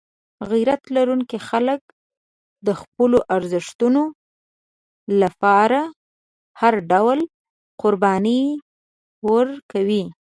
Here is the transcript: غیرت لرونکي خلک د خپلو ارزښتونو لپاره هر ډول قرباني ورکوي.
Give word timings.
غیرت 0.49 0.81
لرونکي 0.95 1.39
خلک 1.49 1.81
د 2.67 2.67
خپلو 2.81 3.17
ارزښتونو 3.35 4.03
لپاره 5.21 5.81
هر 6.61 6.73
ډول 6.91 7.19
قرباني 7.81 8.41
ورکوي. 9.31 10.03